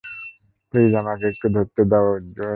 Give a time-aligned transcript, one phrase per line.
[0.73, 2.49] Please আমাকে একটু ধরতে দাও, অর্জুন।